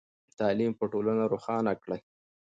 [0.39, 2.01] تعلیم به ټولنه روښانه کړئ.